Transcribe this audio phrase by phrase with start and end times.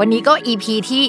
[0.00, 1.02] วันนี้ก็ EP ที่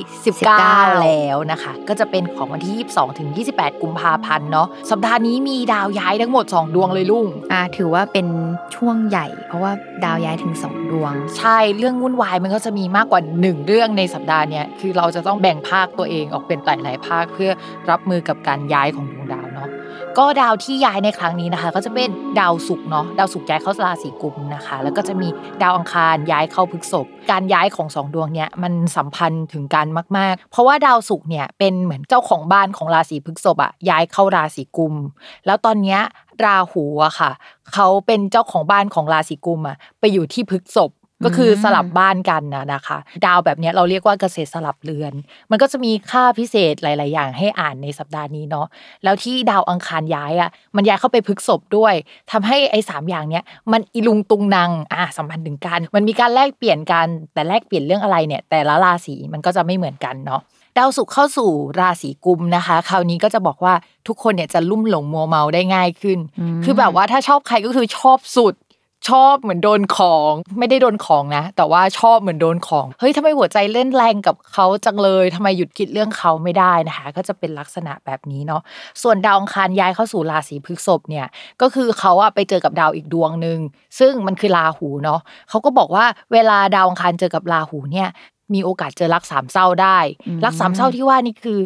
[0.51, 8.27] 19 แล้วนะคะ ก็จะเป็นของวันที่ 22 ถึง 28 กุมภาพันธ์เนาะสัปดาห์นี้มีดาวย้ายทั้งหมด 2 ดวงเลยลุงอ่าถือว่าเป็น
[8.75, 9.71] ช่วงใหญ่ เพราะว่า
[10.03, 17.51] ดาวย้ายถึงสองดวง ใช่เรื่องวุ่นวายมันก็จะมีมากกว่า 1 เรื่องในสัปดาห์เนี้ยคือเราจะต้องแบ่งภาคตัวเองออกเป็นหลายๆภาคเพื่อ
[17.89, 19.71] รับมือกับการย้ายของดวงดาวเนาะ
[20.17, 25.27] ก็ดาวที่ย้ายในครั้งนี้นะคะ ก็จะเป็นดาวศุกร์เนาะดาวศุกร์ย้ายเข้าราศีกุมนะคะ แล้วก็จะมี
[25.61, 34.93] ดาวอังคารย้ายเข้าพฤกษภการย้ายของสองดวงเนี้ยมันสัมพันธ์ถึงกันมาก ๆ เพราะว่าดาวศุกร์เนี่ยเป็นเหมือนเจ้าของบ้านของราศีพฤกษภอะย้ายเข้าราศีกุม
[35.45, 35.99] แล้วตอนเนี้ย
[36.45, 37.31] ราหูอะค่ะ
[37.73, 40.91] เขาเป็นเจ้าของบ้านของราศีกุมอะไปอยู่ที่พฤกษภ
[41.23, 45.13] ก็คือสลับบ้านกันนะนะคะ ดาวแบบเนี้ยเราเรียกว่าเกษตรสลับเรือน
[45.51, 48.67] มันก็จะมีค่าพิเศษหลาย ๆ อย่างให้อ่านในสัปดาห์นี้เนาะ
[49.03, 51.93] แล้วที่ดาวอังคารย้ายอะมันย้ายเข้าไปพฤษภด้วย
[52.31, 60.41] ทำให้ไอ้สามอย่างเนี้ยมันอีลุงตุงนางอะสัมพันธ์ถึงกัน มันมีการแลกเปลี่ยนกันแต่แลกเปลี่ยนเรื่องอะไรเนี่ย แต่ละราศีมันก็จะไม่เหมือนกันเนาะ
[60.77, 61.49] ดาวศุกร์เข้าสู่
[61.79, 63.73] ราศีกุมนะคะ คราวนี้ก็จะบอกว่า
[64.07, 68.53] ทุกคนเนี่ยจะลุ่มหลงมัวเมาได้ง่ายขึ้นอืมคือแบบว่าถ้าชอบใครก็คือชอบสุด
[69.09, 78.61] ชอบเหมือนโดนของ ไม่ได้โดนของนะ แต่ว่าชอบเหมือนโดนของ เฮ้ยทำไมหัวใจเล่นแรงกับเขาจังเลยทำไมหยุดคิดเรื่องเขาไม่ได้นะคะ ก็จะเป็นลักษณะแบบนี้เนาะ
[79.01, 81.27] ส่วนดาวอังคารย้ายเข้าสู่ราศีพฤษภเนี่ย
[81.61, 83.59] ก็คือเขาอะไปเจอกับดาวอีกดวงหนึ่ง
[83.99, 88.09] ซึ่งมันคือราหูเนาะเขาก็บอกว่าเวลาดาวอังคารเจอกับราหูเนี่ย
[88.53, 91.59] มีโอกาสเจอรักสามเศร้าได้อืมรักสามเศร้าที่ว่านี่คือ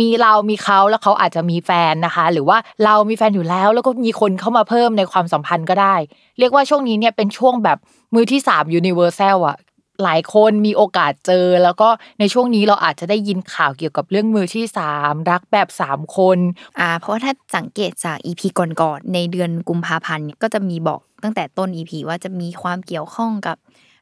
[0.00, 5.94] มีเรามีเขาแล้วเขาอาจจะมีแฟนนะคะ หรือว่าเรามีแฟนอยู่แล้ว แล้วก็มีคนเข้ามาเพิ่มในความสัมพันธ์ก็ได้
[6.38, 7.78] เรียกว่าช่วงนี้เนี่ยเป็นช่วงแบบ
[8.14, 9.58] มือที่สาม universal อะ
[10.02, 11.88] หลายคนมีโอกาสเจอ แล้วก็
[12.20, 16.38] ในช่วงนี้เราอาจจะได้ยินข่าวเกี่ยวกับเรื่องมือที่สามรักแบบสามคน
[16.78, 23.56] อ่าเพราะว่าถ้าสังเกตจากอีพีก่อนๆในเดือนกุมภาพันธ์เนี่ยก็จะมีบอกตั้งแต่ต้นอีพีว่าจะมีความเกี่ยวข้องกับ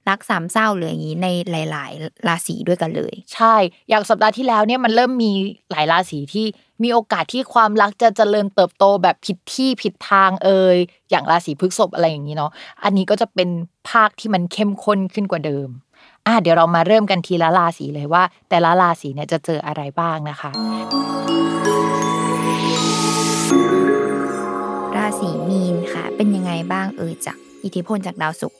[0.09, 3.55] รักสามเศร้าหรืออย่างนี้ในหลาย ๆ ราศีด้วยกันเลย ใช่
[3.89, 5.33] อย่างสัปดาห์ที่แล้วเนี่ยมันเริ่มมี
[5.71, 6.47] หลายราศีที่
[6.83, 10.77] มีโอกาสที่ความรักจะเจริญเติบโตแบบผิดที่ผิดทางเอ่ย
[11.11, 12.51] อย่างราศีพฤษภอะไรอย่างนี้เนาะ
[12.85, 13.49] อันนี้ก็จะเป็น
[13.91, 15.69] ภาคที่มันเข้มข้นขึ้นกว่าเดิม
[16.27, 20.51] อะเดี๋ยวเรามาเริ่มกันทีละราศีเลยว่า แต่ละราศีเนี่ยจะเจออะไรบ้างนะคะ
[24.97, 28.59] ราศีมีนค่ะ เป็นยังไงบ้างเอ่ยจากอิทธิพลจากดาวศุกร์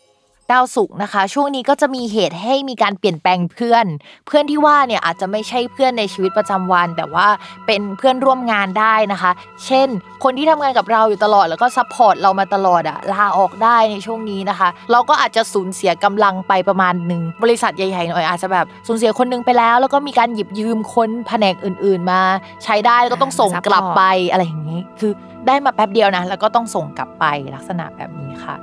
[0.51, 3.87] ดาวศุกร์นะคะ ช่วงนี้ก็จะมีเหตุให้มีการเปลี่ยนแปลงเพื่อน
[4.27, 7.27] เพื่อนที่ว่าเนี่ยอาจจะไม่ใช่เพื่อนในชีวิตประจำวัน แต่ว่า
[7.67, 9.31] เป็นเพื่อนร่วมงานได้นะคะ
[9.67, 9.89] เช่น
[10.25, 22.21] คนที่ทำงานกับเราอยู่ตลอดแล้วก็ support เรามาตลอดอะลาออกได้ในช่วงนี้นะคะ เราก็อาจจะสูญเสียกำลังไปประมาณหนึ่งบริษัทใหญ่ๆหน่อยอาจจะแบบสูญเสียคนหนึงไปแล้ว แล้วก็มีการหยิบยืมคนแผนกอื่น ๆ มา
[22.65, 25.13] ใช้ได้แล้วก็ต้องส่งกลับไปอะไรอย่างนี้ คือ
[25.47, 28.57] ได้มาแป๊บเดียวนะแล้วก็ต้องส่งกลับไปลักษณะแบบนี้ค่ะ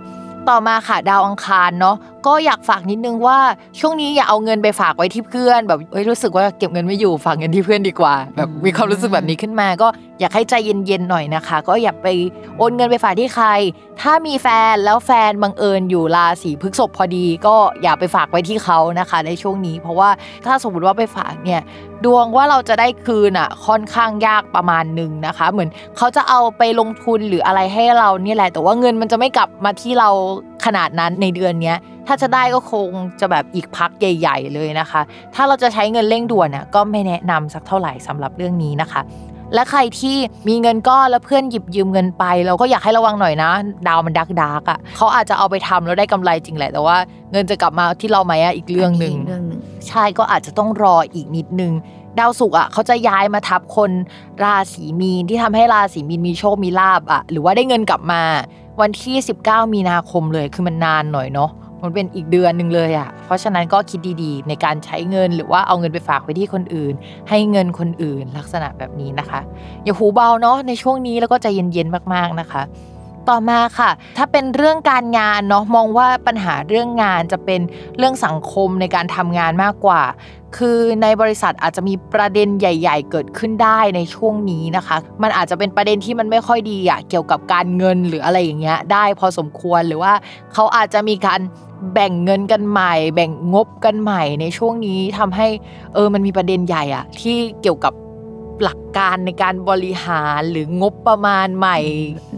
[0.47, 1.95] ต่อมาค่ะดาวอังคารเนาะ
[2.28, 3.38] ก็อยากฝากนิดนึงว่า
[3.80, 9.88] ช่วงนี้อย่าเอาเงินไปฝากไว้ที่เพื่อน แบบเอ้ยรู้สึกว่าเก็บเงินไม่อยู่ฝากเงินที่เพื่อนดีกว่า แบบมีความรู้สึกแบบนี้ขึ้นมา ก็
[10.19, 12.07] อยากให้ใจเย็นๆหน่อยนะคะ ก็อย่าไป
[12.57, 13.47] โอนเงินไปฝากที่ใคร
[14.02, 20.09] ถ้ามีแฟนแล้วแฟนบังเอิญอยู่ราศีพฤษภพอดี ก็อย่าไปฝากไว้ที่เขานะคะ ในช่วงนี้ เพราะว่า
[20.46, 21.62] ถ้าสมมติว่าไปฝากเนี่ย
[22.06, 30.10] ดวงว่าเราจะได้คืนอะค่อนข้างยากประมาณหนึ่งนะคะ เหมือนเขาจะเอาไปลงทุนหรืออะไรให้เราเนี่ยแหละ แต่ว่าเงินมันจะไม่กลับมาที่เรา
[30.66, 31.77] ขนาดนั้นในเดือนเนี้ย
[32.11, 32.89] ถ้าจะได้ก็คง
[33.21, 35.01] จะแบบอีกพักใหญ่ ๆ เลยนะคะ
[35.35, 39.01] ถ้าเราจะใช้เงินเร่งด่วนอะก็ไม่แนะนำสักเท่าไหร่สำหรับเรื่องนี้นะคะ
[39.53, 40.17] และใครที่
[40.47, 43.51] มีเงินก้อนแล้วเพื่อนหยิบยืมเงินไป เราก็อยากให้ระวังหน่อยนะ
[43.88, 46.97] ดาวมันดักดักๆอะเขาอาจจะเอาไปทำแล้วได้กำไรจริงแหละแต่ว่า
[47.31, 51.73] เงินจะกลับมาที่เราไหมอะอีกเรื่องหนึ่งกเรื่องหนึ่งใช่ก็อาจจะต้องรออีกนิดนึง
[52.19, 53.91] ดาวศุกร์อะเขาจะย้ายมาทับคน
[54.44, 58.21] ราศีมีนที่ทำให้ราศีมีนมีโชคมีลาบอะหรือว่าได้เงินกลับมา
[58.81, 59.15] วันที่
[59.45, 61.50] 19 มีนาคมเลยคือมันนานหน่อยเนาะ
[61.84, 66.94] มันเป็นอีกเดือนหนึ่งเลยอะ่ะ เพราะฉะนั้นก็คิดดีๆ ในการใช้เงินหรือว่าเอาเงินไปฝากไว้ที่คนอื่น
[67.30, 69.40] ให้เงินคนอื่นลักษณะแบบนี้นะคะ
[69.84, 72.64] อย่าหูเบาเนาะในช่วงนี้แล้วก็ใจเย็นๆมากๆนะคะ
[73.30, 77.62] ต่อมาค่ะ ถ้าเป็นเรื่องการงานเนาะมองว่าปัญหาเรื่องงานจะเป็น
[77.98, 80.02] เรื่องสังคมในการทำงานมากกว่า
[80.58, 90.14] คือในบริษัทอาจจะมีประเด็นใหญ่ ๆ เกิดขึ้นได้ในช่วงนี้นะคะ มันอาจจะเป็นประเด็นที่มันไม่ค่อยดีอะเกี่ยวกับการเงินหรืออะไรอย่างเงี้ยได้พอสมควรหรือว่า
[90.54, 91.40] เขาอาจจะมีการ
[91.94, 95.48] แบ่งเงินกันใหม่ แบ่งงบกันใหม่ในช่วงนี้ทำให้
[95.94, 97.94] เออมันมีประเด็นใหญ่อะที่เกี่ยวกับ
[98.64, 101.78] หลักการในการบริหารหรืองบประมาณใหม่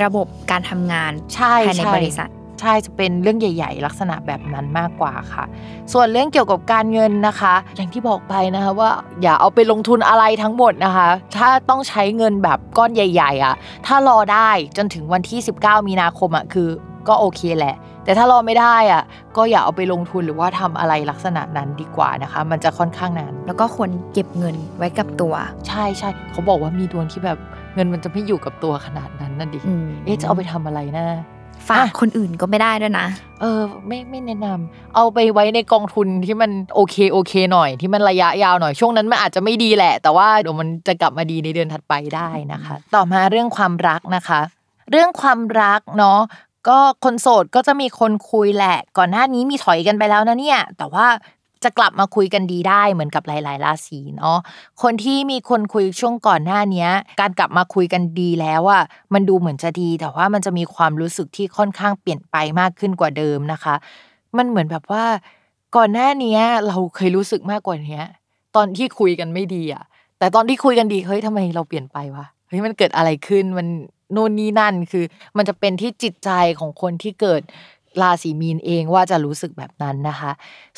[0.03, 2.29] ระบบการทำงานใช่ภายในใช่บริษัท
[2.61, 5.43] ใช่จะเป็นเรื่องใหญ่ ๆ ลักษณะแบบนั้นมากกว่าค่ะ
[5.93, 8.91] ส่วนเรื่องเกี่ยวกับการเงินนะคะ อย่างที่บอกไปนะคะว่า
[9.21, 13.55] อย่าเอาไปลงทุนอะไรทั้งหมดนะคะ ถ้าต้องใช้เงินแบบก้อนใหญ่ ๆอะ
[13.85, 16.69] ถ้ารอได้จนถึงวันที่ 19 มีนาคมอะคือ
[17.07, 17.75] ก็โอเคแหละ
[18.05, 19.03] แต่ถ้ารอไม่ได้อะ
[19.37, 25.33] ก็อย่าเอาไปลงทุนหรือว่าทำอะไรลักษณะนั้นดีกว่านะคะ มันจะค่อนข้างนานแล้วก็ควรเก็บเงินไว้กับตัว
[25.67, 27.37] ใช่ใช่เขาบอกว่ามีดวงที่แบบ
[27.75, 31.05] เงินมันจะไม่อยู่กับตัวขนาดนั้นนั่นดิอืมเอ๊ะจะเอาไปทำอะไรนะ
[31.69, 33.07] ฝากคนอื่นก็ไม่ได้ด้วยนะ
[33.41, 44.39] เออ ไม่ไม่แนะนำเอาไปไว้ในกองทุนที่มันโอเคโอเคหน่อย ที่มันระยะยาวหน่อยช่วงนั้นมันอาจจะไม่ดีแหละ แต่ว่าเดี๋ยวมันจะกลับมาดีในเดือนถัดไปได้นะคะ ต่อมาเรื่องความรักนะคะ
[44.91, 46.19] เรื่องความรักเนาะ
[46.67, 51.07] ก็คนโสดก็จะมีคนคุยแหละ ก่อนหน้านี้มีถอยกันไปแล้วนะเนี่ย แต่ว่า
[51.63, 54.37] จะกลับมาคุยกันดีได้เหมือนกับหลาย ๆ ราศีเนาะ
[54.81, 56.89] คนที่มีคนคุยช่วงก่อนหน้าเนี้ย
[57.21, 63.75] การกลับมาคุยกันดีแล้วอะมันดูเหมือนจะดี แต่ว่ามันจะมีความรู้สึกที่ค่อนข้างเปลี่ยนไปมากขึ้นกว่าเดิมนะคะ
[64.37, 65.03] มันเหมือนแบบว่า
[65.75, 68.01] ก่อนหน้านี้เราเคยรู้สึกมากกว่านี้
[68.55, 69.83] ตอนที่คุยกันไม่ดีอะ
[70.19, 73.67] แต่ตอนที่คุยกันดีเฮ้ยทำไมเราเปลี่ยนไปวะเฮ้ยมันเกิดอะไรขึ้นมัน
[74.11, 75.05] โน่นนี่นั่นคือ
[75.37, 76.29] มันจะเป็นที่จิตใจ
[76.59, 77.41] ของคนที่เกิด
[78.01, 80.31] ราศีมีนเองว่าจะรู้สึกแบบนั้นนะคะ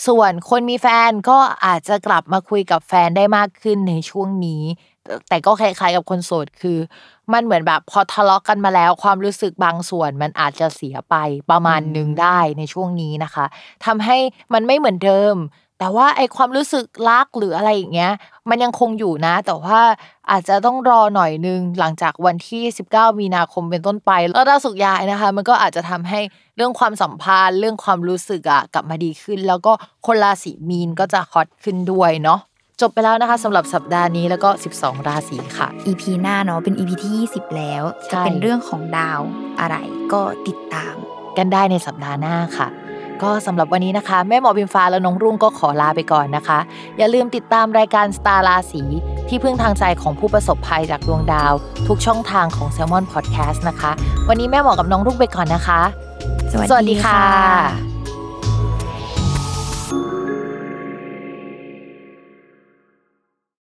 [0.07, 4.63] ส่วนคนมีแฟนก็อาจจะกลับมาคุยกับแฟนได้มากขึ้นในช่วงนี้
[5.30, 6.77] แต่ก็คล้ายๆกับคนโสดคือ
[7.33, 11.15] มันเหมือนแบบพอทะเลาะกันมาแล้ว ความรู้สึกบางส่วนมันอาจจะเสียไป
[11.51, 13.45] ประมาณหนึ่งได้ในช่วงนี้นะคะ
[13.86, 14.18] ทำให้
[14.53, 15.36] มันไม่เหมือนเดิม
[15.79, 18.11] แต่ว่าไอความรู้สึกรักหรืออะไรอย่างเงี้ย
[18.49, 19.79] มันยังคงอยู่นะ แต่ว่า
[20.31, 26.19] อาจจะต้องรอหน่อยนึงหลังจากวันที่ 19 มีนาคมเป็นต้นไป แล้วดาวสุกร์ย้ายนะคะ มันก็อาจจะทำให้
[26.55, 29.71] เรื่องความสัมพันธ์เรื่องความรู้สึกอะกลับมาดีขึ้น แล้วก็
[30.05, 32.39] คนราศีมีนก็จะฮอตขึ้นด้วยเนาะ
[32.81, 39.21] จบไปแล้วนะคะสำหรับสัปดาห์นี้แล้วก็ 12 ราศีค่ะ EP หน้าเนาะเป็น EP ที่ 20 แล้วใช่จะเป็นเรื่องของดาว
[39.59, 39.75] อะไร
[40.13, 40.95] ก็ติดตาม
[41.37, 42.67] กันได้ในสัปดาห์หน้าค่ะ
[43.21, 46.60] ก็สำหรับวันนี้นะคะ แม่หมอพิมฟ้าและน้องรุ่งก็ขอลาไปก่อนนะคะ
[46.98, 48.83] อย่าลืมติดตามรายการสตาร์ราศี
[49.27, 51.54] ที่พึ่งทางใจของผู้ประสบภัยจากดวงดาว
[51.88, 53.92] ทุกช่องทางของ s ซ l m o n Podcast นะคะ
[54.30, 55.81] วันนี้แม่หมอกับน้องรุ่งไปก่อนนะคะ
[56.51, 57.92] สวัสสวัสดีดีค่ะค่ะ